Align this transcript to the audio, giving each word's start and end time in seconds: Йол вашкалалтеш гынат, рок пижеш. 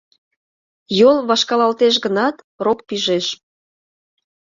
Йол 0.99 1.17
вашкалалтеш 1.29 1.95
гынат, 2.05 2.35
рок 2.65 2.79
пижеш. 2.87 3.25